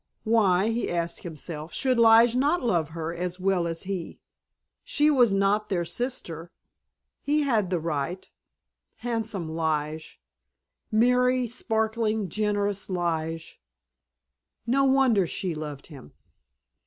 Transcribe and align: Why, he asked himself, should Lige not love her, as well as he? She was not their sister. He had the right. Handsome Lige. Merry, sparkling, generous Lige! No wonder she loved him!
Why, 0.23 0.69
he 0.69 0.89
asked 0.89 1.19
himself, 1.21 1.71
should 1.73 1.99
Lige 1.99 2.35
not 2.35 2.63
love 2.63 2.89
her, 2.97 3.13
as 3.13 3.39
well 3.39 3.67
as 3.67 3.83
he? 3.83 4.19
She 4.83 5.11
was 5.11 5.31
not 5.31 5.69
their 5.69 5.85
sister. 5.85 6.49
He 7.21 7.41
had 7.43 7.69
the 7.69 7.79
right. 7.79 8.27
Handsome 9.05 9.55
Lige. 9.55 10.19
Merry, 10.91 11.45
sparkling, 11.45 12.29
generous 12.29 12.89
Lige! 12.89 13.61
No 14.65 14.85
wonder 14.85 15.27
she 15.27 15.53
loved 15.53 15.85
him! 15.85 16.13